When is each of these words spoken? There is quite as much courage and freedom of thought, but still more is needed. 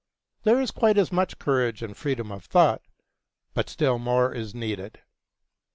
There 0.45 0.59
is 0.59 0.71
quite 0.71 0.97
as 0.97 1.11
much 1.11 1.37
courage 1.37 1.83
and 1.83 1.95
freedom 1.95 2.31
of 2.31 2.45
thought, 2.45 2.81
but 3.53 3.69
still 3.69 3.99
more 3.99 4.33
is 4.33 4.55
needed. 4.55 4.99